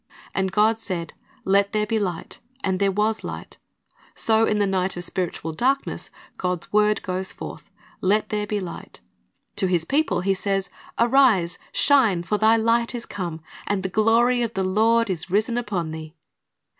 And 0.33 0.51
God 0.51 0.79
said, 0.79 1.13
Let 1.45 1.73
there 1.73 1.85
be 1.85 1.99
light; 1.99 2.39
and 2.63 2.79
there 2.79 2.91
was 2.91 3.23
light. 3.23 3.59
"^ 4.15 4.17
So 4.19 4.45
in 4.47 4.57
the 4.57 4.65
night 4.65 4.97
of 4.97 5.03
spiritual 5.03 5.53
darkness, 5.53 6.09
God's 6.37 6.73
word 6.73 7.03
goes 7.03 7.31
forth, 7.31 7.69
"Let 8.01 8.29
there 8.29 8.47
be 8.47 8.59
light." 8.59 9.01
To 9.57 9.67
His 9.67 9.85
people 9.85 10.21
He 10.21 10.33
says, 10.33 10.71
"Arise, 10.97 11.59
shine; 11.71 12.23
for 12.23 12.39
thy 12.39 12.55
light 12.57 12.95
is 12.95 13.05
come, 13.05 13.41
and 13.67 13.83
the 13.83 13.89
glory 13.89 14.41
of 14.41 14.55
the 14.55 14.63
Lord 14.63 15.07
is 15.11 15.29
risen 15.29 15.55
upon 15.55 15.91
thee." 15.91 16.15